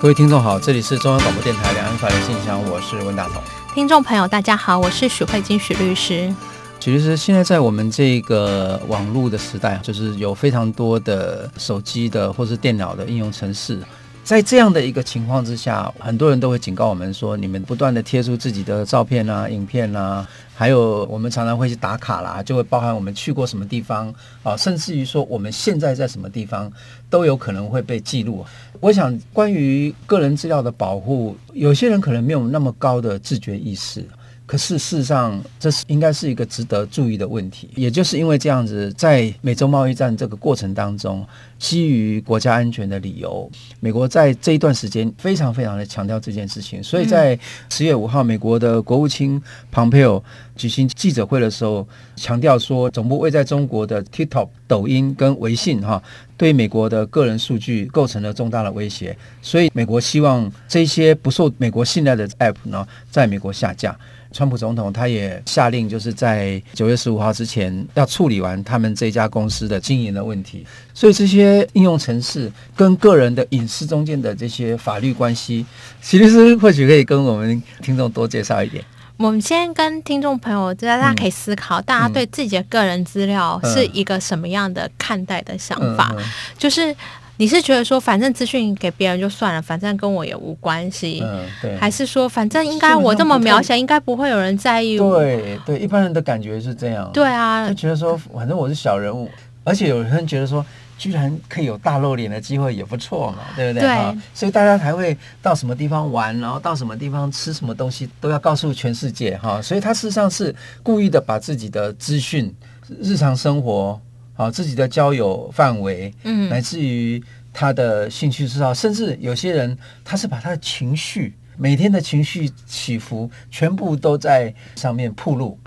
[0.00, 3.42] 各位听众好，这里是中央广播电台两岸法律信箱，我是温大同。
[3.74, 6.34] 听众朋友大家好，我是许慧金许律师。
[6.80, 13.78] 许律师，现在在我们这个网络的时代，就是有非常多的手机的或是电脑的应用程式。
[14.22, 20.24] 在这样的一个情况之下，很多人都会警告我们说：你们不断的贴出自己的照片啊、影片啊，
[20.54, 24.14] 还有我们常常会去打卡啦，就会包含我们去过什么地方
[24.44, 26.70] 啊，甚至于说我们现在在什么地方
[27.08, 28.44] 都有可能会被记录。
[28.78, 34.06] 我想，关于个人资料的保护，有些人可能没有那么高的自觉意识。
[34.50, 37.70] 可是事实上，这是应该是一个值得注意的问题。
[37.76, 41.24] 也就是因为这样子，在美洲贸易战这个过程当中，
[41.56, 46.82] 基于国家安全的理由，美国在这一段时间非常非常的强调这件事情。
[46.82, 47.38] 所以在
[47.68, 50.20] 十月五号，美国的国务卿蓬佩奥
[50.56, 56.02] 举行记者会的时候，强调说，总部位在中国的 TikTok、抖音跟微信，哈，
[56.36, 59.16] 对美国的个人数据构成了重大的威胁。
[59.40, 63.96] 所以，美国希望这些不受美国信赖的 App 呢，在美国下架。
[64.32, 70.64] 川普总统他也下令，就是在九月十五号之前要处理完他们这家公司的经营的问题。
[70.94, 75.66] 所以这些应用程式跟个人的隐私中间的这些法律关系，
[76.00, 78.84] 许律师或许可以跟我们听众多介绍一点。
[79.16, 86.14] 我们先跟听众朋友，大家可以思考，大家对自己的个人资料是一个什么样的看待的想法，
[86.56, 86.94] 就是。
[87.40, 95.16] 你是觉得说，反正资讯给别人就算了，反正跟我也无关系，嗯，对，还是说，反正应该我这么渺小，应该不会有人在意我？
[95.16, 97.10] 对对，一般人的感觉是这样。
[97.14, 99.26] 对啊，就觉得说，反正我是小人物，
[99.64, 100.62] 而且有人觉得说，
[100.98, 103.88] 居然可以有大露脸的机会，也不错嘛，对不对？
[103.88, 104.18] 对。
[104.34, 109.62] 所以大家才会到什么地方玩，然后到什么地方吃什么东西，都要告诉全世界哈。
[109.62, 112.54] 所以他事实上是故意的，把自己的资讯、
[113.00, 113.98] 日常生活。
[114.40, 125.58] 啊，自己的交友范围，嗯，乃至于他的兴趣嗜好，甚至有些人，他是把他的情绪，每天的情绪起伏，全部都在上面铺露，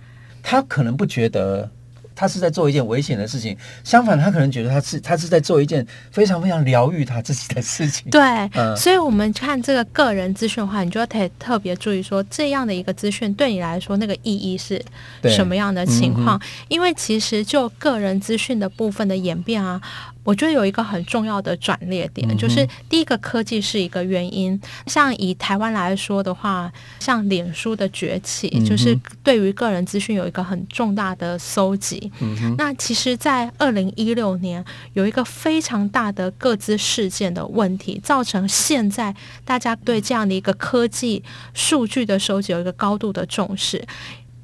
[0.41, 1.69] 他可能不觉得。
[2.15, 8.09] 他是在做一件危险的事情，相反，他可能觉得他是他是在做一件非常非常疗愈他自己的事情。
[8.11, 8.21] 对，
[8.53, 14.83] 嗯，所以我们看这个个人资讯的话，你就要特特别注意说，这样的一个资讯对你来说那个意义是
[15.23, 16.37] 什么样的情况？
[16.37, 19.81] 嗯，因为其实就个人资讯的部分的演变啊。
[20.23, 24.59] 我觉得有一个很重要的转捩点，就是第一个科技是一个原因。
[24.87, 32.11] 像以台湾来说的话，像脸书的崛起，就是对于个人资讯有一个很重大的搜集。
[32.57, 34.63] 那其实，在二零一六年
[34.93, 39.13] 有一个非常大的各资事件的问题，造成现在
[39.43, 41.21] 大家对这样的一个科技
[41.53, 43.85] 数据的收集有一个高度的重视。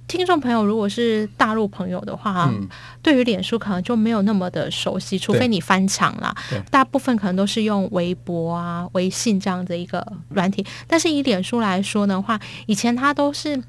[0.10, 2.68] 听众朋友，如果是大陆朋友的话，嗯、
[3.02, 6.36] 对于脸书可能就没有那么的熟悉，除非你翻墙啦。
[6.72, 10.66] 大部分可能都是用微博啊、微信这样的一个软体。
[10.88, 13.64] 但是以脸书来说的话，以前它都是。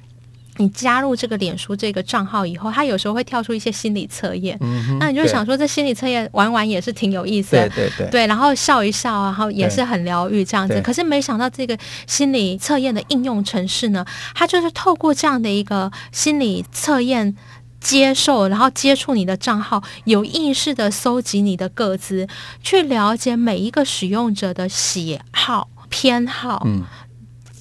[0.60, 10.80] 你加入这个脸书这个账号以后，他有时候会跳出一些心理测验，嗯，那你就想说，这心理测验玩玩也是挺有意思的，对对对，对，然后笑一笑，然后也是很疗愈这样子。
[10.82, 11.76] 可是没想到这个
[12.06, 14.04] 心理测验的应用程式呢，
[14.34, 17.34] 它就是透过这样的一个心理测验
[17.80, 22.28] 接受，然后接触你的账号，有意识的搜集你的个资，
[22.62, 26.62] 去了解每一个使用者的喜好偏好。
[26.66, 26.84] 嗯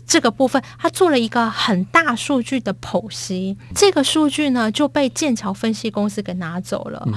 [0.10, 7.14] 这个部分，他做了一个很大数据的剖析，这个数据呢就被剑桥分析公司给拿走了，嗯、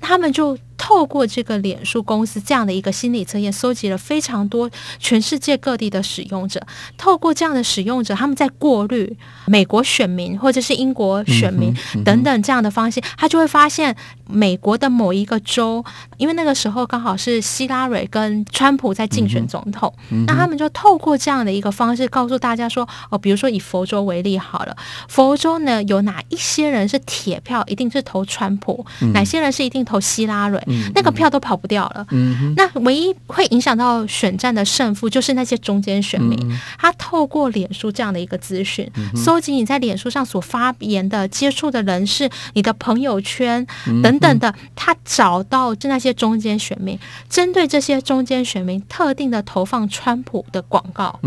[0.00, 0.56] 他们就。
[0.76, 6.60] 透过这个脸书公司这样的一个心理测验，搜集了非常多全世界各地的使用者。
[6.96, 9.16] 透过这样的使用者，他们在过滤
[9.46, 11.74] 美国选民或者是英国选民
[12.04, 13.94] 等等这样的方式，他就会发现
[14.26, 15.84] 美国的某一个州，
[16.16, 19.92] 因为那个时候刚好是希拉蕊跟川普在竞选总统，
[20.26, 24.76] 那他们就透过这样的一个方式告诉大家说：哦，比如说以佛州为例好了，
[25.08, 30.60] 佛州呢有哪一些人是铁票，一定是投川普；哪些人是一定投希拉蕊。
[30.94, 32.06] 那个票都跑不掉了。
[32.10, 36.38] 嗯，那唯一会影响到选战的胜负，就是那些中间选民。
[36.78, 43.66] 他透过脸书这样的一个资讯，搜集你在脸书上所发言的、接触的人士、你的朋友圈
[44.02, 46.98] 等等的，他找到就那些中间选民，
[47.28, 51.18] 针对这些中间选民特定的投放川普的广告，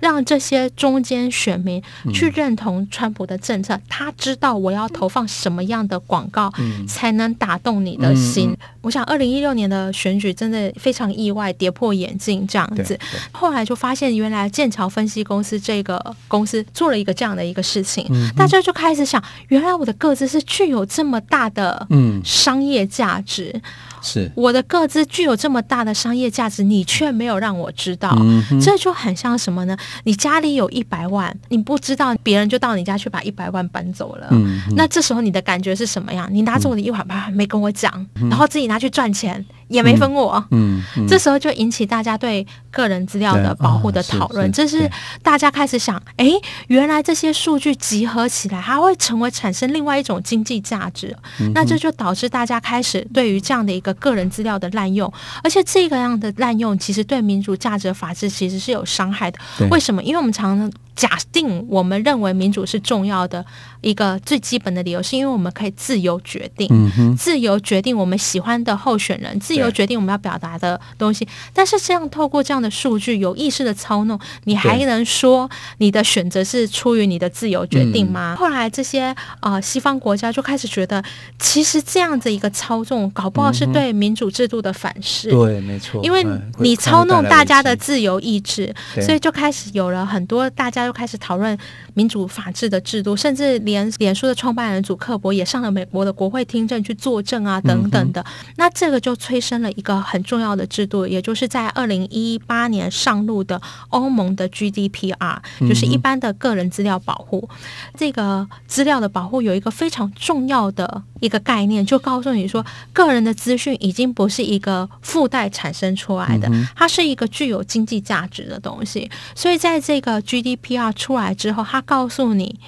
[0.00, 1.82] 让这些中间选民
[2.12, 6.52] 去认同川普的政策，他知道我要投放什么样的广告
[6.88, 8.56] 才能打动你的心。
[8.80, 12.98] 我想，二零一六年的选举真的非常意外，跌破眼镜这样子。
[13.32, 21.86] 后来就发现，原来剑桥分析公司这个公司做了一个这样的一个事情，嗯、大家就开始想，原来我的个子是具有这么大的
[22.24, 23.50] 商业价值。
[23.54, 23.62] 嗯
[24.06, 29.76] 是我的个资具有这么大的商业价值，你却没有让我知道，嗯、这就很像什么呢？
[30.04, 34.28] 你家里有一百万，你不知道，别人就到你家去把一百万搬走了。
[34.30, 36.28] 嗯、那这时候你的感觉是什么样？
[36.30, 39.44] 你拿走我的一百万，没跟我讲，嗯、然后自己拿去赚钱。
[39.68, 42.46] 也没分我，嗯，这时候就引起大家对
[42.76, 44.86] 个人资料的保护的讨论，哦、这是
[45.22, 46.30] 大家开始想，哎，
[46.66, 55.10] 原来这些数据集合起来，它会成为产生另外一种经济价值，嗯、那这就导致大家开始对于这样的一个个人资料的滥用，
[55.42, 59.38] 而且这个样的滥用，其实对民主价值的法治其实是有伤害的。
[59.70, 60.02] 为什么？
[60.02, 60.70] 因为我们常常。
[60.96, 63.44] 假定我们认为民主是重要的
[63.82, 71.28] 一个最基本的理由，是因为我们可以自由决定，嗯、自由决定我们喜欢的候选人，自由决定我们要表达的东西。
[71.52, 75.48] 但是这样透过这样的数据有意识的操弄，你还能说
[75.78, 78.34] 你的选择是出于你的自由决定吗？
[78.34, 81.04] 嗯、后来这些呃西方国家就开始觉得，
[81.38, 85.30] 其实这样子一个操纵，搞不好是对民主制度的反噬。
[85.30, 86.24] 对，没错，因为
[86.58, 90.86] 你操弄大家的自由意志，所以就开始有了很多大家。
[90.86, 91.58] 就开始讨论
[91.94, 98.20] 民主法治的制度，甚至连脸书的创办人祖克伯也上了美国的国会听证去作证啊，等等的。
[98.20, 103.60] 嗯、那这个就催生了一个很重要的制度，也就是在二零一八年上路的
[103.90, 107.46] 欧盟的 GDPR，就是一般的个人资料保护。
[107.52, 107.56] 嗯、
[107.96, 119.10] 这个资料的保护有一个非常重要的一个概念，就告诉你说，个人的资讯已经不是一个附带产生出来的，它是一个具有经济价值的东西。
[119.34, 122.58] 所以在这个 GDPR 出来之后，它告诉你，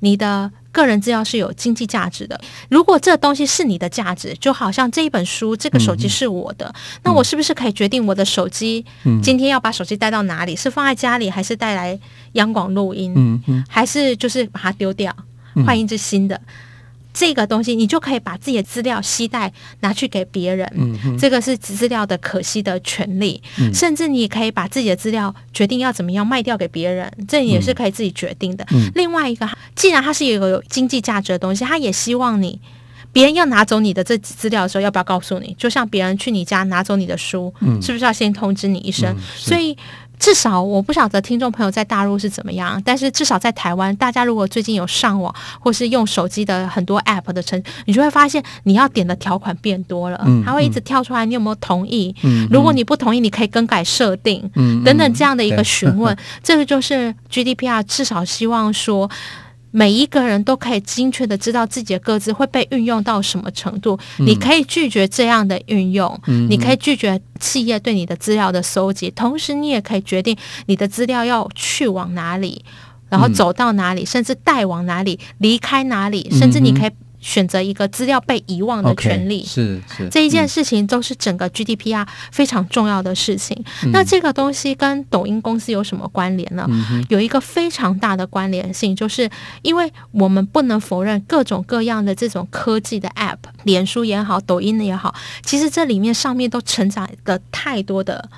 [0.00, 2.40] 你的个人资料是有经济价值的。
[2.68, 8.84] 如果这东西是你的价值，就好像这一本书、这个手机是我的，嗯、那我是不是可以决定我的手机
[9.22, 10.54] 今天要把手机带到哪里？
[10.54, 11.98] 嗯、是放在家里，还是带来
[12.32, 13.12] 央广录音？
[13.14, 15.14] 嗯嗯、还是就是把它丢掉，
[15.66, 16.40] 换一只新的？
[17.12, 23.40] 嗯这个东西，你就可以把自己的资料携带拿去给别人，嗯、这个是资料的可惜的权利。
[23.58, 28.66] 嗯、甚至你也可以把自己的资料决定要怎么样卖掉给别人，这也是可以自己决定的。
[28.72, 32.58] 嗯、另外一个，既然它是一个有经济价值的东西，他也希望你
[33.12, 35.54] 别人要拿走你的这资料的时候，要不要告诉你？
[35.58, 39.14] 就像别人去你家拿走你的书，嗯、是不是要先通知你一声？
[39.14, 39.76] 嗯、所以。
[40.22, 52.14] 至少我不晓得听众朋友在大陆是怎么样，但是至少在台湾，大家如果最近有上网或是用手机的很多 App 的程，你就会发现你要点的条款变多了，嗯、它会一直跳出来，你有没有同意？
[52.22, 59.10] 嗯、如果你不同意，你可以更改设定，嗯、等等这样的一个询问，嗯、 这个就是 GDPR 至少希望说。
[59.72, 70.36] 每一个人都可以精确的知道自己的各自会被运用到什么程度，嗯、你可以拒绝这样的运用，嗯、你可以拒绝企业对你的资料的搜集，同时你也可以决定
[70.66, 72.64] 你的资料要去往哪里，
[73.08, 76.90] 然后走到哪里，嗯、甚至带往哪里，离开哪里，甚至你可以。
[77.22, 83.56] 选择一个资料被遗忘的权利，是是，这一件事情都是整个 GDPR 非常重要的事情。
[83.84, 86.66] 嗯、那这个东西跟抖音公司有什么关联呢？
[86.68, 89.30] 嗯、有一个非常大的关联性，就是
[89.62, 98.28] 因为我们不能否认各种各样的这种科技的 App，脸书也好，抖音也好，其实这里面上面都承载了太多的。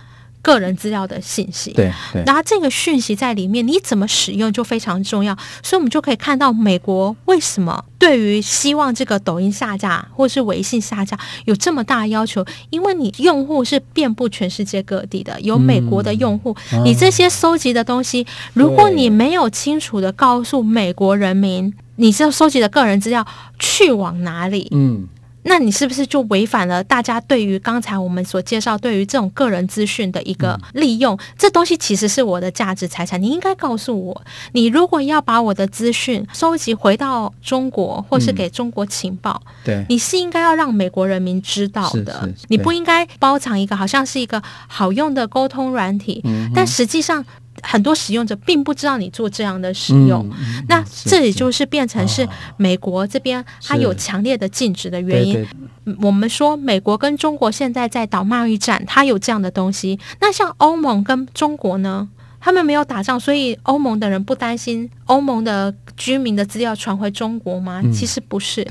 [0.44, 5.34] 个人资料的信息，对，对，然后这个讯息在里面，你怎么使用就非常重要。
[5.62, 23.26] 所以，我们就可以看到美国为什么对于希望这个抖音下架或是微信下架有这么大的要求，因为你用户是遍布全世界各地的，有美国的用户，嗯、你这些收集的东西，如果你没有清楚的告诉美国人民，你这收集的个人资料
[23.58, 25.08] 去往哪里，嗯。
[25.44, 31.14] 那你是不是就违反了大家对于刚才我们所介绍对于这种个人资讯的一个利用？
[31.14, 34.22] 嗯、这东西其实是我的价值财产，你应该告诉我。
[34.52, 42.28] 你如果要把我的资讯收集回到中国，或是给中国情报，嗯、对，你是应该要让美国人民知道的。
[42.48, 47.24] 你不应该包藏一个好像是一个好用的沟通软体，嗯、但实际上。
[47.62, 55.46] 很多使用者并不知道你做这样的使用，嗯、那这也就是变成是美国这边它有强烈的禁止的原因。
[56.00, 59.99] 我们说美国跟中国现在在打贸易战，它有这样的东西。
[60.20, 62.08] 那像欧盟跟中国呢？
[62.44, 67.80] 他们没有打仗，所以欧盟的人不担心欧盟的居民的资料传回中国吗？
[67.82, 68.62] 嗯、其实不是，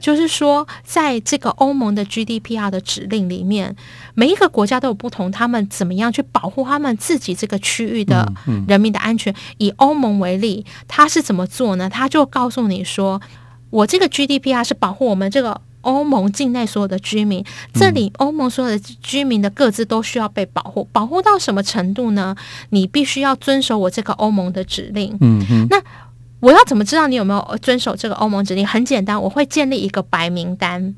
[0.00, 3.76] 就是说，在这个欧盟的 GDPR 的指令里面，
[4.14, 8.32] 每一个国家都有不同，他们怎么样去保护他们自己这个区域的
[8.66, 9.32] 人民的安全。
[9.32, 11.88] 嗯嗯、以欧盟为例，他是怎么做呢？
[11.88, 13.22] 他就告诉你说，
[13.70, 15.60] 我这个 GDPR 是保护我们这个。
[15.82, 22.34] 欧盟境内所有的居民，这里欧盟所有的居民的各自都需要被保护，保护到什么程度呢？
[22.70, 25.16] 你必须要遵守我这个欧盟的指令。
[25.68, 25.80] 那
[26.40, 28.66] 我要怎么知道你有没有遵守这个欧盟指令？
[28.66, 30.94] 很简单，我会建立一个白名单，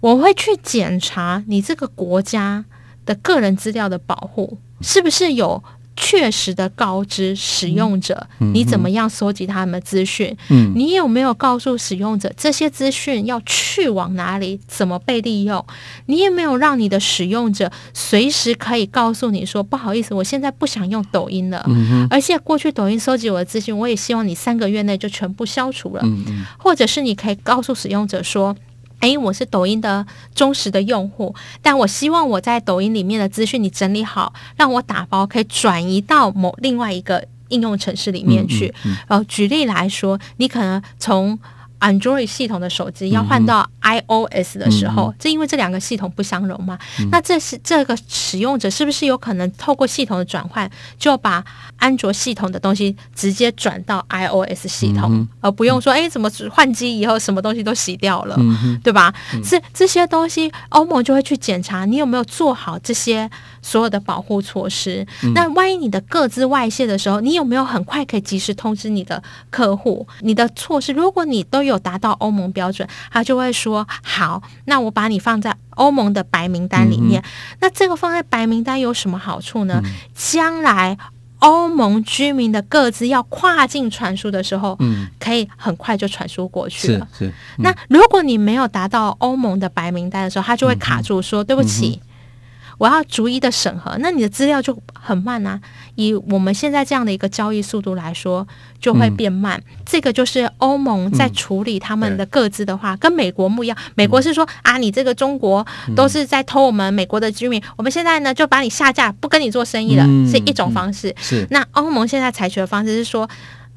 [0.00, 2.64] 我会去检查你这个国家
[3.04, 5.62] 的个人资料的保护是不是有。
[5.96, 10.36] 确实的告知使用者，你怎么样搜集他们的资讯？
[10.50, 15.64] 嗯，你有没有告诉使用者这些资讯要去往哪里，怎么被利用？
[16.06, 21.64] 你有没有让你的使用者随时可以告诉你说，不好意思，我现在不想用抖音了。
[21.66, 26.02] 嗯，而且过去抖音搜集我的资讯，我也希望你三个月内就全部消除了。
[26.04, 28.54] 嗯，或者是你可以告诉使用者说。
[29.00, 38.74] 诶，我是抖音的忠实的用户，但我希望我在抖音里面的资讯你整理好，让我打包可以转移到某另外一个应用程式里面去。
[38.84, 41.38] 嗯嗯嗯、呃，举例来说，你可能从
[41.86, 46.76] Android 系统的手机要换到 iOS 的时候，这、嗯、因为这两个系统不相容嘛。
[46.98, 51.44] 嗯、那这是这个使用者是不是有可能透过系统的转换，就把
[51.76, 59.14] 安卓系统的东西直接转到 iOS 系统，嗯、而不用说哎，怎么换机以后什么东西都洗掉了，嗯、对吧？
[59.32, 63.30] 嗯、这这些东西，欧盟就会去检查你有没有做好这些
[63.66, 65.04] 所有的保护措施。
[65.24, 69.20] 嗯、那万一你的各资外泄的时候，你有没有很快可以及时通知你的
[69.50, 70.06] 客户？
[70.20, 77.20] 你的措施，如果你都有达到欧盟标准，他就会说好，那我把你放在欧盟的白名单里面。
[77.20, 79.82] 嗯、那这个放在白名单有什么好处呢？
[79.84, 80.96] 嗯、将来
[81.40, 87.08] 欧盟居民的各资要跨境传输的时候，嗯，可以很快就传输过去了。
[87.12, 87.30] 是是。
[87.58, 92.00] 嗯、那如果你没有达到欧盟的白名单的时候，他就会卡住说，说、嗯、对不起。
[92.00, 92.06] 嗯
[92.78, 95.60] 我要逐一的审核，那你的资料就很慢啊。
[95.94, 98.46] 以我们现在这样的一个交易速度来说，
[98.78, 99.58] 就会变慢。
[99.68, 103.76] 嗯、这个就是欧盟在处理他们的各自的话，嗯、跟美国不一样。
[103.94, 111.14] 美国是说、嗯、啊，你这个中国都是在偷我们美国的居民，嗯、我们现在呢就把你下架，不跟你做生意了，嗯、是一种方式。
[111.18, 111.46] 是。
[111.50, 113.28] 那欧盟现在采取的方式是说。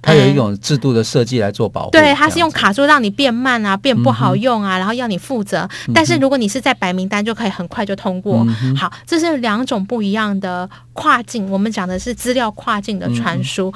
[0.02, 5.68] 它有一种制度的设计来做保护，对，它是用卡住让你变慢啊，变不好用啊，嗯、然后要你负责。
[5.94, 8.46] 但是如果你是在白名单，就可以很快就通过。
[8.64, 13.74] 嗯、好，这是两种不一样的跨境，我们讲的是资料跨境的传输。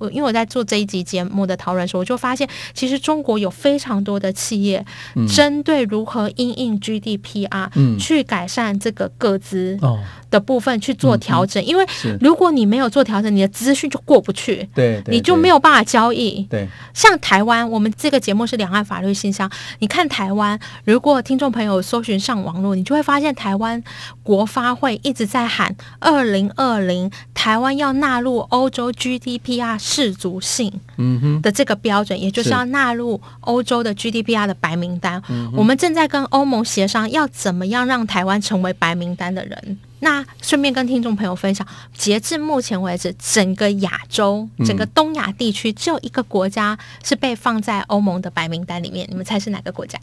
[0.00, 4.84] 嗯我因为我在做这一集节目的讨论时候，我就发现，其实中国有非常多的企业
[5.28, 9.78] 针对如何因应 GDPR、嗯、去改善这个个资
[10.30, 11.62] 的部分去做调整。
[11.64, 11.84] 因为
[12.20, 16.42] 如果你没有做调整，你的资讯就过不去，对，你就没有办法交易。
[16.48, 19.50] 对，像台湾，我们这个节目是两岸法律信箱。
[19.80, 23.82] 你看台湾，如果听众朋友搜寻上网络，你就会发现台湾
[24.28, 29.78] 国发会一直在喊二零二零，台湾要纳入欧洲 GDPR。
[29.78, 30.70] 适足性
[31.40, 35.22] 的这个标准，也就是要纳入欧洲的 GDPR 的白名单。
[35.26, 39.78] 是我们正在跟欧盟协商，要怎么样让台湾成为白名单的人。
[40.00, 49.08] 那顺便跟听众朋友分享，截至目前为止，整个亚洲、整个东亚地区，只有一个国家是被放在欧盟的白名单里面。
[49.10, 49.98] 你们猜是哪个国家？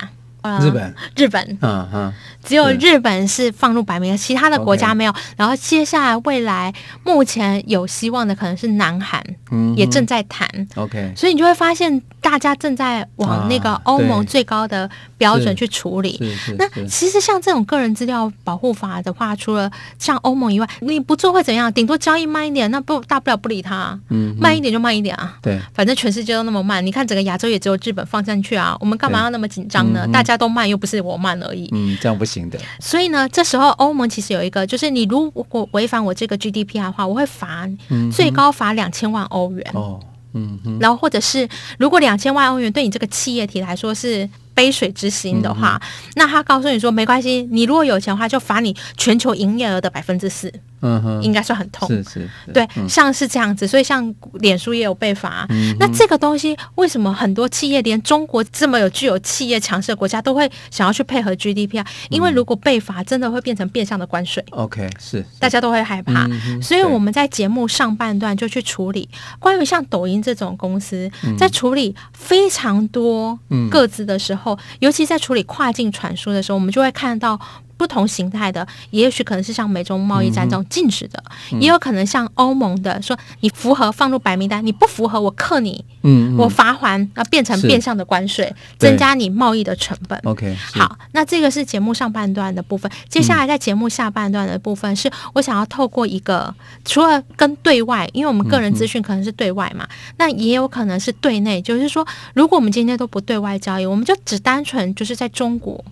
[0.62, 5.14] 日本，日本，嗯嗯，只有日本是放入白名单，其他的国家没有。
[5.36, 6.74] 然后接下来未来
[7.04, 9.22] 目前有希望的可能是南韩，
[9.52, 10.48] 嗯，也正在谈。
[10.76, 16.22] OK，所以你就会发现大家正在往那个欧盟最高的标准去处理。
[16.60, 21.74] 那其实像这种个人资料保护法的话，除了像欧盟以外，你不做会怎样？
[21.74, 25.36] 顶多交易慢一点，那不大不了不理他，嗯，慢一点就慢一点啊。
[25.42, 30.08] 对，反正全世界都那么慢，你看整个亚洲也只有日本放上去啊，我们干嘛要那么紧张呢？
[30.14, 30.35] 大家。
[30.38, 31.70] 都慢，又不是我慢而已。
[31.72, 32.60] 嗯，这样不行的。
[32.80, 37.70] 所以呢，这时候欧盟其实有一个，就是你如果违反我这个 GDPR 的话，我会罚，
[38.12, 39.66] 最高罚两千万欧元。
[39.74, 40.00] 哦，
[40.34, 40.78] 嗯哼。
[40.80, 45.82] 然后或者是，如果两千万欧元对你这个企业体来说是杯水之心的话，
[46.16, 50.52] 那他告诉你说没关系，你如果有钱的话，就罚你全球营业额的百分之四。
[50.86, 55.48] 嗯哼，应该算很痛，是是，对，像是这样子，所以像脸书也有被罚。
[55.80, 61.84] 那这个东西为什么很多企业，连中国这么有具有企业强势的国家，都会想要去配合 GDPR？
[62.10, 64.46] 因为如果被罚，真的会变成变相的关税。
[64.52, 66.28] OK，是，大家都会害怕。
[66.62, 73.40] 所以我们在节目上半段就去处理关于像抖音这种公司，在处理非常多
[73.72, 77.40] 个资的时候，尤其在处理跨境传输的时候，我们就会看到。
[77.78, 90.20] 不同形态的，也许可能是像美中贸易战这种禁止的，嗯、也有可能像欧盟的说，你符合放入白名单，你不符合我克你，嗯，我罚还，那变成变相的关税，增加你贸易的成本。
[90.24, 96.54] OK，好，那这个是节目上半段的部分，接下来在节目下半段的部分，是我想要透过一个，
[96.86, 105.84] 除了跟对外，因为我们个人资讯可能是对外嘛，嗯、那也有可能是对内，就是说，如果我们今天都不对外交易，我们就只单纯就是在中国。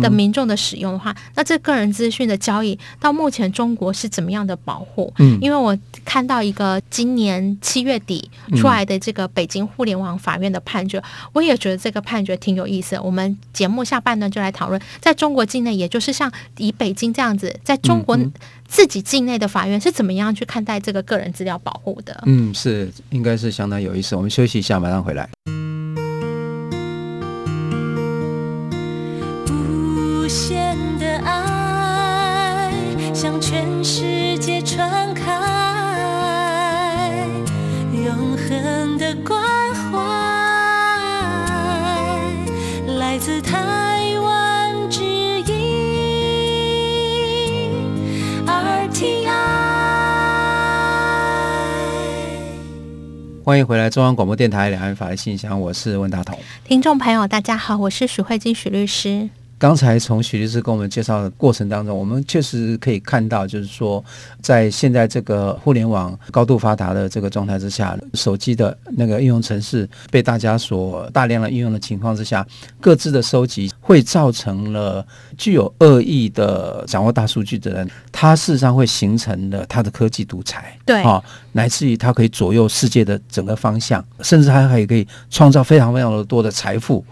[0.00, 5.12] 的民众的使用的话，那这个人资讯的交易到目前中国是怎么样的保护？
[5.18, 11.02] 嗯，因为我看到一个今年七月底出来的这个北京互联网法院的判决，
[11.32, 12.98] 我也觉得这个判决挺有意思。
[13.00, 18.18] 我们节目下半段就来讨论，在中国境内，也就是像以北京这样子，在中国
[18.66, 22.22] 自己境内的法院是怎么样去看待这个个人资料保护的？
[22.26, 24.14] 嗯，是应该是相当有意思。
[24.16, 25.28] 我们休息一下，马上回来。
[53.46, 56.36] 欢迎回来，中央广播电台两岸法律信箱，我是温大同。
[56.64, 59.28] 听众朋友，大家好，我是许慧金许律师。
[59.64, 64.04] 刚才从许律师跟我们介绍的过程当中，我们确实可以看到，就是说，
[64.42, 72.46] 在现在这个互联网高度发达的这个状态之下，手机的那个应用程式被大家所大量的应用的情况之下，
[72.78, 75.02] 各自的收集会造成了
[75.38, 87.02] 具有恶意的掌握大数据的人，他事实上会形成了他的科技独裁，对啊，乃至于他可以左右世界的整个方向，甚至他还可以创造非常非常的多的财富。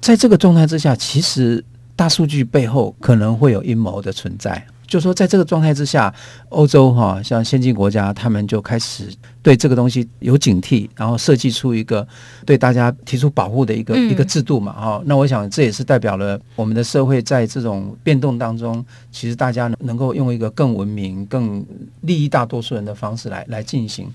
[0.00, 1.62] 在这个状态之下，其实。
[1.98, 6.14] 大数据背后可能会有阴谋的存在，就说在这个状态之下，
[6.50, 9.12] 欧洲哈像先进国家，他们就开始
[9.42, 12.06] 对这个东西有警惕，然后设计出一个
[12.46, 15.02] 对大家提出保护的一个、嗯、一个制度嘛哈。
[15.06, 21.66] 那我想这也是代表了我们的社会在这种变动当中，其实大家能够用一个更文明、更
[22.02, 24.08] 利益大多数人的方式来来进行。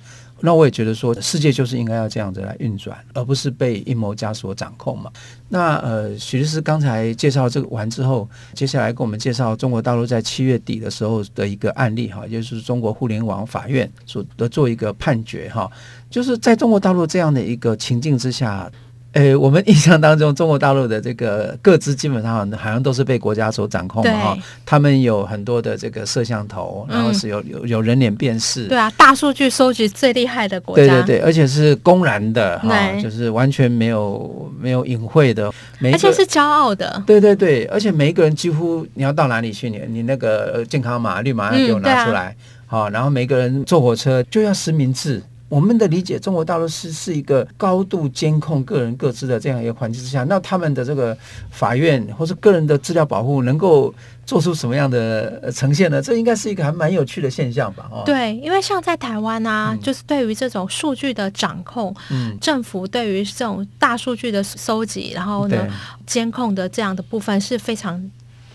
[0.46, 5.10] 那我也觉得说，世界就是应该要这样子来运转，而不是被阴谋家所掌控嘛。
[5.48, 15.72] 那呃，徐律师刚才介绍这个完之后，接下来跟我们介绍中国大陆在七月底的时候的一个案例哈，也就是中国互联网法院所的做一个判决哈，
[16.10, 18.70] 就是在中国大陆这样的一个情境之下。
[19.14, 24.36] 诶，我们印象当中，中国大陆的这个各自基本上好像都是被国家所掌控的哈。
[24.66, 28.68] 他们有很多的这个摄像头，然后是有有有人脸辨识。
[28.68, 30.82] 对啊，大数据收集最厉害的国家。
[30.82, 35.52] 对对对，而且是公然的哈，就是完全没有没有隐晦的，
[35.84, 37.02] 而且是骄傲的。
[37.06, 45.22] 对对对，而且每一个人几乎你要到哪里去，你你那个健康码、绿码要给我拿出来，好，然后每个人坐火车就要实名制。
[45.54, 51.16] 我们的理解，中国大陆是是一个高度监控个人各自的这样一个环境之下，那他们的这个
[51.52, 53.94] 法院或是个人的资料保护能够
[54.26, 56.02] 做出什么样的呈现呢？
[56.02, 57.88] 这应该是一个还蛮有趣的现象吧？
[57.92, 65.68] 哦，对，因为像在台湾啊，嗯、就是对于这种数据的掌控，嗯，政府对于这种大数据的收集，然后呢
[66.08, 68.10] 监控的这样的部分是非常。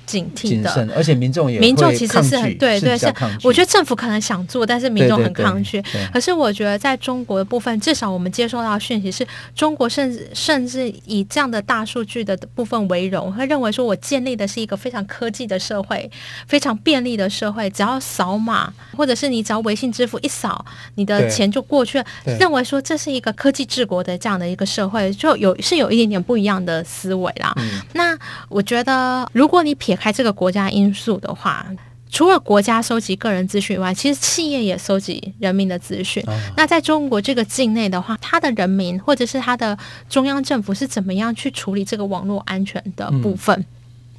[0.08, 3.12] 警惕的，而且民众也民众其实是很对对，是
[3.44, 5.84] 我觉得政府可能想做，但是民众很抗拒。
[6.10, 16.10] 可是我觉得在中国的部分，至少我们接收到讯息是中国甚至甚至以这样的大数据的部分为荣，会认为说我建立的是一个非常科技的社会，
[16.46, 22.04] 非常便利的社会，只要扫码或者是你只要微信支付一扫，你的钱就过去了。
[22.40, 27.52] 认为说这是一个科技治国的这样的一个社会，就有是有一点点不一样的思维啦。
[27.56, 28.16] 嗯、那
[28.48, 31.66] 我觉得如果你撇开这个国家因素的话，
[32.10, 36.22] 除了国家收集个人资讯以外，其实企业也收集人民的资讯。
[36.26, 39.76] 哦、那在中国这个境内的话，它的人民或者是它的
[40.08, 43.54] 中央政府是怎么样去处理这个网络安全的部分？
[43.58, 43.64] 嗯、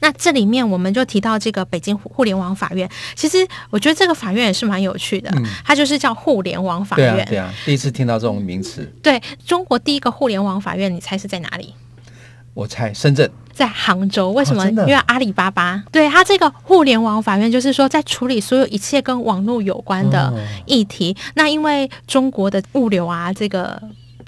[0.02, 2.88] 那这里面我们就提到这个北京互联网法院。
[3.15, 3.38] 其实
[3.72, 7.12] 我觉得这个法院也是蛮有趣的，嗯、它就是叫互联网法院。
[7.15, 8.88] 对啊，对啊，第一次听到这种名词。
[9.02, 11.74] 对，中国第一个互联网法院，你猜是在哪里？
[12.60, 13.30] 我猜深圳。
[13.54, 14.63] 在杭州，为什么？
[14.63, 20.34] 哦、因为阿里巴巴对它这个互联网法院，就是说在处理所有一切跟网络有关的
[20.65, 21.13] 议题。
[21.17, 23.82] 哦、那因为中国的物流啊，这个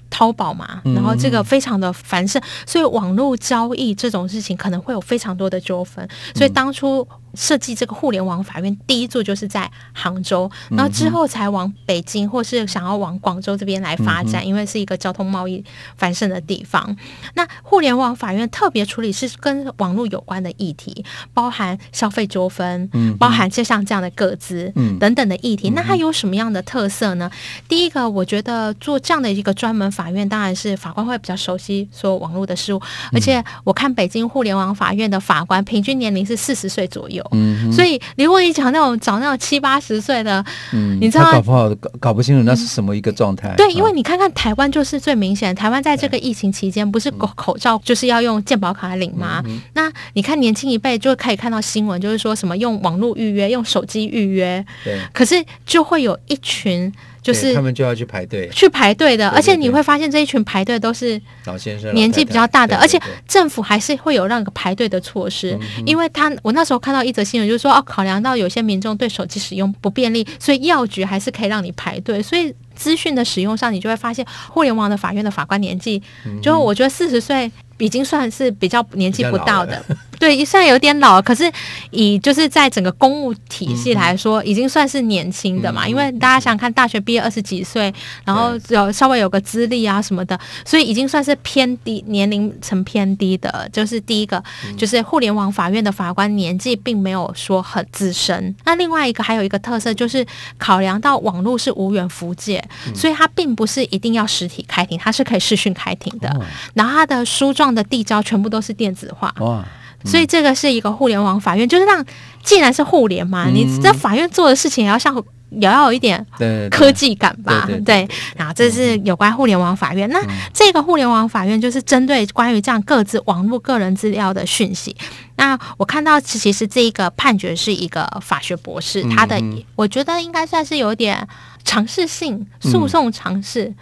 [0.10, 6.06] 淘宝嘛，然后这个非常的繁盛，嗯、所以网络交易这种事情可能会有非常多的纠纷。
[6.36, 15.63] 所以当初设计这个互联网法院第一座就是在杭州，然后之后才往北京或是想要往广州这边来发展，因为是一个交通贸易
[15.98, 16.96] 繁盛的地方。
[17.36, 25.70] 那互联网法院特别处理是跟网络有关的议题，包含消费纠纷，包含就像这样的个资等等的议题。
[25.72, 27.30] 那它有什么样的特色呢？
[27.67, 32.82] 第一个，我觉得做这样的一个专门法院，当然是法官会比较熟悉所有网络的事物，
[33.13, 37.20] 而且我看北京互联网法院的法官平均年龄是四十岁左右。
[37.31, 43.53] 嗯，所以如果你讲那种找那种七八十岁的，嗯，你知道搞不好搞搞不清楚那是什么一个状态。
[43.55, 49.43] 对，因为你看看台湾就是最明显，台湾在这个疫情期间不是口口罩就是要用健保卡来领吗？
[49.73, 56.91] 那你看年轻一辈就可以看到新闻，就是说什么用网络预约、用手机预约，对，可是就会有一群。
[57.21, 76.01] 就是他们就要去排队，去排队的，而且你会发现这一群排队都是老先生，年纪比较大的，而且政府还是会有让个排队的措施，因为他我那时候看到一则新闻，就是说哦，考量到有些民众对手机使用不便利，所以药局还是可以让你排队，所以资讯的使用上，你就会发现互联网的法院的法官年纪，
[76.41, 79.84] 就我觉得四十岁已经算是比较年纪不到的。
[80.21, 81.51] 对，虽然有点老，可是
[81.89, 85.86] 以就是在整个公务体系来说，嗯、已经算是年轻的嘛。
[85.86, 87.91] 嗯、因为大家想看，大学毕业二十几岁，
[88.23, 93.67] 然后有稍微有个资历啊什么的，所以已经算是偏低年龄层偏低的。
[93.73, 98.55] 就是第一个，嗯、就是互联网法院的法官年纪并没有说很资深。
[98.63, 100.23] 那另外一个还有一个特色，就是
[100.60, 106.29] 考量到网络是无远弗届，嗯、所以他并不是一定要实体开庭，他是可以视讯开庭的。
[106.29, 109.34] 哦、然后他的书状的递交全部都是电子化。
[109.39, 109.65] 哇
[110.06, 112.06] 所以这个是一个互联网法院，就是让
[112.44, 115.16] 既然是互联嘛，你在法院做的事情也要像
[115.50, 116.26] 也要有一点
[116.70, 117.68] 科技感吧？
[117.86, 118.08] 对。
[118.36, 120.10] 然后这是有关互联网法院。
[120.10, 120.20] 那
[120.54, 124.96] 这个互联网法院就是针对关于这样各自网络个人资料的讯息。
[125.36, 129.42] 那我看到其实这一个判决是一个法学博士，他的
[129.76, 131.28] 我觉得应该算是有点
[131.64, 133.74] 尝试性诉讼尝试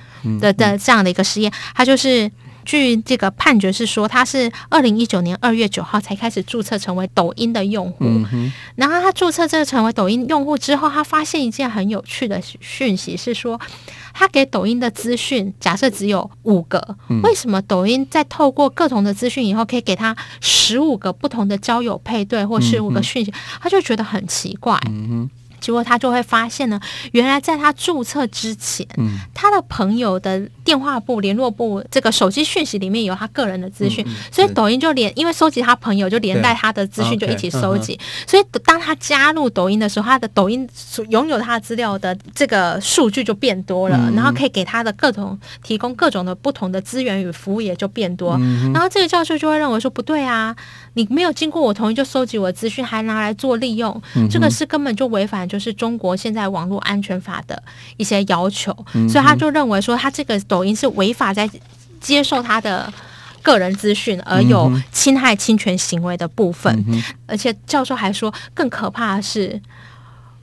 [0.42, 2.30] 的的这样的一个实验，他就是。
[2.70, 8.06] 据这个判决是说，他是二零一九年二月九号才开始注册成为抖音的用户。
[8.06, 13.60] 嗯、然后他注册这个成为抖音用户之后，他发现一件很有趣的讯息，是说
[14.14, 23.32] 他给抖音的资讯，假设只有五个，嗯、为什么抖音在透过各种的资讯以后，可以给他十五个不同的交友配对或十五个讯息？
[23.32, 24.80] 嗯、他就觉得很奇怪。
[24.86, 25.28] 嗯
[25.60, 26.80] 结果他就会发现呢，
[27.12, 38.00] 原来在他注册之前，嗯、他的朋友的电话簿、联络簿、这个手机讯息里面有他个人的资讯，嗯嗯、所以抖音就连因为收集他朋友，就连带他的资讯就一起收集。
[38.28, 48.38] 所以当他加入抖音的时候，他的抖音所拥有他的资料的这个数据就变多了，嗯、然后可以给他的各种提供各种的不同的资源与服务也就变多。
[48.39, 50.56] 嗯、然后这个教授就会认为说不对啊，
[50.93, 55.49] 你没有经过我同意就收集我的资讯，还拿来做利用，嗯、这个是根本就违反。
[55.50, 57.62] 就是中国现在网络安全法的
[57.98, 58.72] 一些要求，
[59.10, 61.50] 所以他就认为说，他这个抖音是违法在
[62.00, 62.94] 接受他的
[63.42, 66.74] 个人资讯，而有侵害侵权行为的部分。
[66.88, 69.60] 嗯、而且教授还说，更可怕的是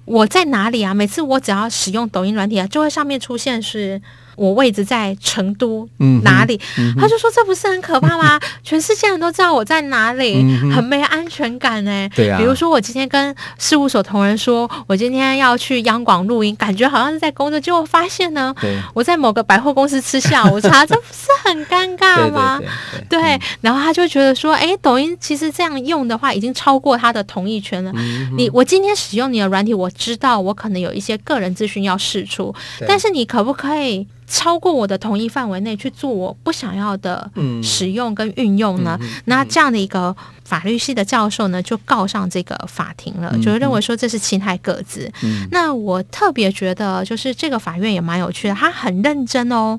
[0.05, 0.93] 我在哪里啊？
[0.93, 4.03] 每次我只要使用抖音软体啊，就会上面出现是。
[4.37, 5.89] 我位置在成都
[6.23, 6.61] 哪里？
[6.79, 8.39] 嗯嗯、他就说，这不是很可怕吗？
[8.63, 12.11] 全世界人都知道我在哪里，嗯、很没安全感呢、欸。
[12.15, 18.55] 对啊，比如说我今天跟事务所同仁说，我今天要去央广录音，感觉好像是在工作，结果发现呢，
[18.95, 22.61] 我在某个百货公司吃下午茶，这不是很尴尬吗？
[23.09, 27.91] 对，对，对，对，对，然后他就觉得说，哎，抖音其实这样用的话，已经超过他的同意权了。
[27.95, 32.55] 嗯、你我今天使用你的软体，我知道我可能有一些个人资讯要释出，
[32.87, 34.07] 但是你可不可以？
[34.27, 37.31] 超过我的同意范围内去做我不想要的
[37.63, 38.99] 使用跟运用呢？
[39.27, 45.11] 那这样的一个法律系的教授呢，就告上这个法庭了，嗯、就是认为说这是侵害个资。
[45.23, 49.79] 嗯、那我特别觉得，就是这个法院也蛮有趣的，他很认真哦，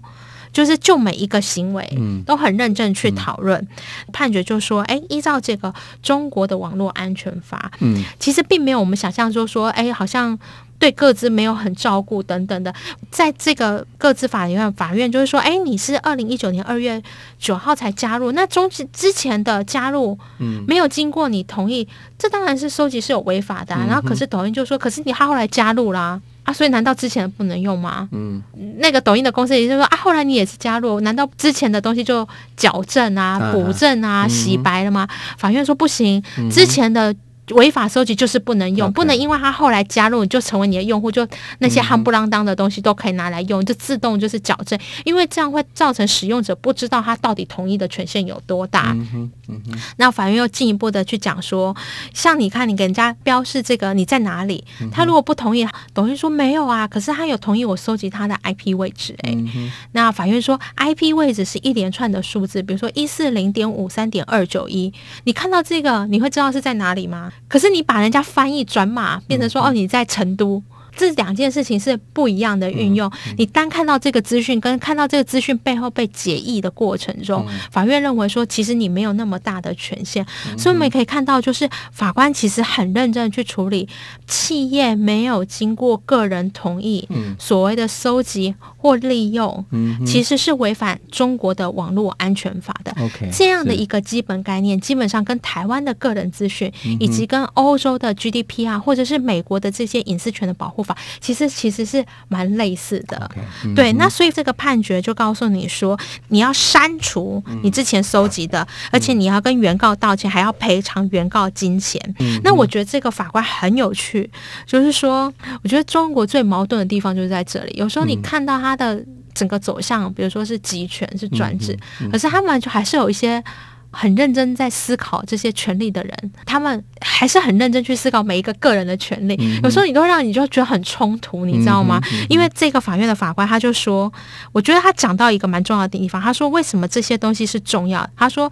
[0.54, 1.86] 就是就每一个行为
[2.26, 3.60] 都很认真去讨论。
[3.60, 3.68] 嗯、
[4.14, 10.40] 判决就说，哎，依照这个中国的网络安全法，嗯，其实并没有我们想象中说，哎，好像。
[10.80, 12.74] 对各自没有很照顾等等的，
[13.10, 17.02] 在这个各自法院，法院就是说，哎，你是二零一九年二月
[17.40, 21.88] 九号才加入，那中之前的加入，嗯，没有经过你同意，
[22.18, 23.86] 这当然是收集是有违法的啊。
[23.88, 28.08] 然后可是抖音就说，可是你他后来加入啦，啊，所以难道之前的不能用吗？
[28.12, 28.42] 嗯，
[28.78, 35.08] 那个抖音的公司也就是说啊，后来你也是加入，难道之前的东西就矫正啊、补正啊、洗白了吗？
[35.40, 37.16] 法院说不行，之前的。
[37.52, 41.26] 违法收集就是不能用.不能因为他后来加入你就成为你的用户，就
[41.60, 48.92] 那些夯不啷当的东西都可以拿来用，就自动就是矫正，因为这样会造成使用者不知道他到底同意的权限有多大。
[48.92, 49.80] 嗯哼，嗯哼。
[49.98, 51.76] 那法院又进一步的去讲说，
[52.14, 64.92] 像你看你给人家标示这个你在哪里，他如果不同意，等于说没有啊，可是他有同意我收集他的 IP 位置，欸，哎，嗯，那法院说 IP 位置是一连串的数字，比如说一四零点五三点二九一，
[65.24, 67.32] 你看到这个你会知道是在哪里吗？
[67.48, 70.64] 可是你把人家翻译转码变成说哦，你在成都。
[71.00, 73.12] 这两件事情是不一样的运用。
[73.38, 80.26] 你单看到这个资讯，跟看到这个资讯背后被解译的过程中，法院认为说，其实你没有那么大的权限。
[80.58, 83.88] 所以我们也可以看到，就是法官其实很认真去处理
[84.26, 88.56] 企业没有经过个人同意所谓的收集
[88.88, 89.66] 或利用，
[90.06, 92.96] 其实是违反中国的网络安全法的。
[93.34, 96.72] 这样的一个基本概念，基本上跟台湾的个人资讯，
[97.02, 100.96] 以及跟欧洲的 GDPR 或者是美国的这些隐私权的保护法。
[101.20, 103.92] 其实其实是蛮类似的，okay, 嗯、对。
[103.94, 112.02] 那所以这个判决就告诉你说，你要删除你之前搜集的，嗯、而且你要跟原告道歉，还要赔偿原告金钱。
[112.20, 114.30] 嗯、那我觉得这个法官很有趣，
[114.66, 117.74] 就是说，我觉得中国最矛盾的地方就是在这里。
[117.76, 123.44] 有时候你看到他的整个走向，比如说是集权是专制，嗯嗯、可是他们就还是有一些。
[123.90, 129.36] 很认真在思考这些权利的人，他们还是很认真去思考每一个个人的权利。
[129.40, 132.00] 嗯、有时候你都让你就觉得很冲突，你知道吗？
[132.30, 134.12] 因为这个法院的法官他就说，
[134.52, 136.22] 我觉得他讲到一个蛮重要的地方。
[136.22, 138.08] 他说，为什么这些东西是重要？
[138.16, 138.52] 他说，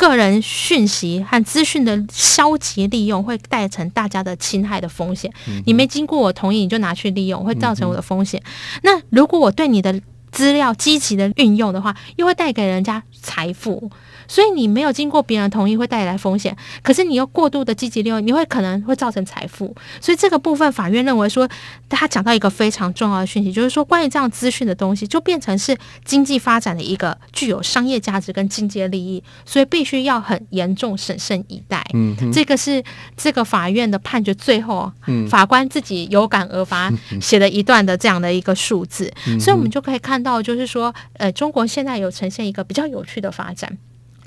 [0.00, 5.30] 个人讯息和资讯的消极利用会带成大家的侵害的风险。
[5.46, 8.40] 嗯、你没经过我同意，你就拿去利用，会造成我的风险。
[8.46, 10.00] 嗯、那如果我对你的
[10.32, 13.90] 资料积极的运用的话，又会带给人家财富。
[14.30, 19.74] 所以你没有经过别人同意会带来风险，可是你又过度的积极利用，你会可能会造成财富。
[20.00, 21.48] 所以这个部分，法院认为说，
[21.88, 31.84] 他讲到一个非常重要的讯息，就是说关于这样资讯的东西，就变成是经济发展的一个具有商业价值跟经济利益，所以必须要很严重审慎以待。
[31.94, 32.80] 嗯，这个是
[33.16, 34.92] 这个法院的判决最后，
[35.28, 36.88] 法官自己有感而发
[37.20, 39.12] 写了一段的这样的一个数字。
[39.40, 43.76] 所以我们就可以看到，就是说，呃，中国现在有呈现一个比较有趣的发展。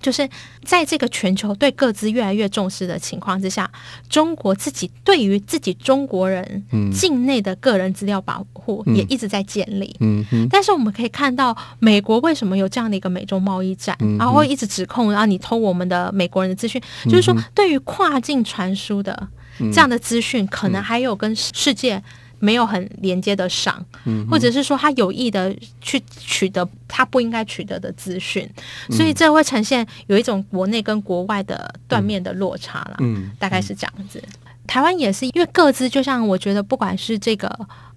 [0.03, 0.29] 就是
[0.63, 3.67] 在这个全球对各自越来越重视的情况之下，
[4.09, 6.63] 中国自己对于自己中国人
[6.93, 9.95] 境内的个人资料保护也一直在建立。
[10.01, 10.47] 嗯嗯。
[10.51, 19.27] 但是我们可以看到，美国为什么有这样的一个美中贸易战，然后会一直指控啊，你偷我们的美国人的资讯，就是说对于跨境传输的
[19.71, 22.03] 这样的资讯，可能还有跟世界。
[22.43, 23.83] 没有很连接的上，
[24.29, 28.45] 或者是说他有意的去取得他不应该取得的资讯，
[28.89, 32.97] 所以这会呈现有一种国内跟国外的断面的落差了。
[32.99, 34.21] 嗯，大概是这样子。
[34.73, 37.47] 台湾也是因为各自，就像我觉得不管是这个。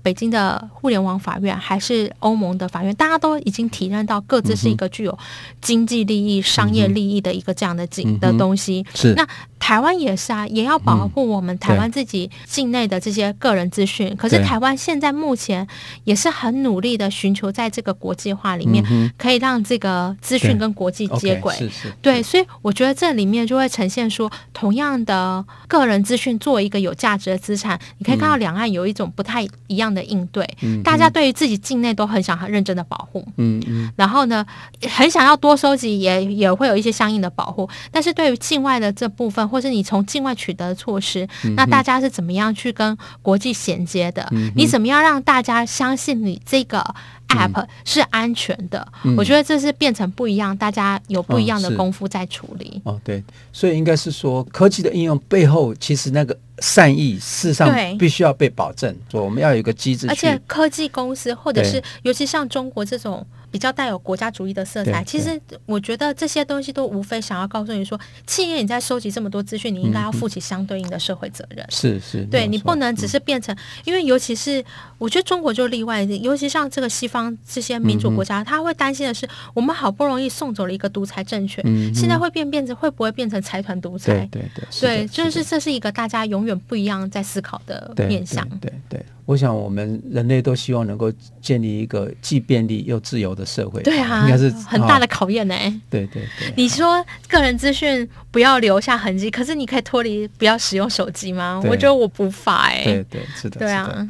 [0.03, 5.19] 北京的互联网法院还是欧盟的法院，大家都已经体认到各自是一个具有
[5.61, 8.87] 经济利益、商业利益的一个这样的景的东西。
[8.95, 9.27] 是那
[9.59, 14.15] 台湾也是啊，也要保护我们台湾自己境内的这些个人资讯。
[14.15, 15.67] 可是台湾现在目前
[16.05, 21.53] 也是很努力的寻求在这个国际化里面，可以让这个资讯跟国际接轨。
[21.57, 21.93] 是是。
[22.01, 30.02] 对，所以我觉得这里面就会呈现说，同样的个人资讯作为一个有价值的资产，你可以看到两岸有一种不太一样的。
[30.07, 30.48] 应对，
[30.85, 34.44] 大家对于自己境内都很想很认真的保护，嗯嗯，然后呢，
[34.88, 37.68] 很想要多收集，也也会有一些相应的保护。
[37.90, 41.26] 但是对于境外的这部分，或是你从境外取得的措施，
[41.57, 44.29] 那大家是怎么样去跟国际衔接的？
[44.55, 46.94] 你怎么样让大家相信你这个
[47.29, 48.87] app 是安全的？
[49.17, 52.81] 我觉得这是变成不一样，大家有不一样的功夫在处理。
[52.85, 56.37] 哦，对，所以应该是说科技的应用背后，其实那个。
[56.61, 60.07] 善意事实上必须要被保证，说我们要有一个机制。
[60.09, 63.23] 而且科技公司或者是尤其像中国这种
[63.57, 71.64] 比较带有国家主义的色彩，其实我觉得这些东西都无非想要告诉你说，企业你在收集这么多资讯，你应该要负起相对应的社会责任。
[71.69, 74.64] 是是，对你不能只是变成，因为尤其是
[74.99, 81.64] 我觉得中国就例外，尤其像这个西方这些民主国家，他会担心的是，我们好不容易送走了一个独裁政权，
[81.95, 84.29] 现在会变变成会不会变成财团独裁？
[84.31, 86.47] 对对对，就是这是一个大家永。
[86.47, 88.49] 远不一样，在思考的面向。
[88.61, 91.12] 对对，对，我想我们人类都希望能够
[91.43, 93.83] 建立一个既便利又自由的社会。
[93.83, 95.55] 对啊，应该是很大的考验呢。
[95.91, 101.61] 对对对，你说个人资讯不要留下痕迹，可是你可以脱离不要使用手机吗？
[101.67, 102.85] 我觉得我不法哎。
[102.85, 103.59] 对对是的。
[103.59, 104.09] 对啊，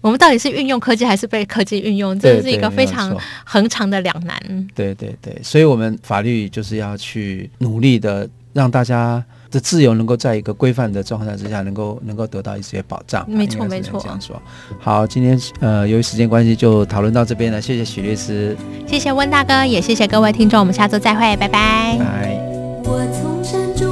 [0.00, 2.18] 我们到底是运用科技还是被科技运用？
[2.18, 4.68] 这是一个非常恒长的两难。
[4.74, 8.28] 对对对，所以我们法律就是要去努力的。
[8.52, 13.24] 让大家的自由能够在一个规范的状态之下，能够能够得到一些保障。
[13.30, 14.00] 没错，没错。
[14.00, 14.40] 这样说。
[14.78, 17.60] 好，今天呃，由于时间关系，就讨论到这边了。
[17.60, 20.58] 谢谢许律师，谢谢温大哥，也谢谢各位听众。
[20.60, 21.96] 我们下周再会，拜拜。
[21.98, 22.38] 拜。
[22.84, 23.89] 我从山中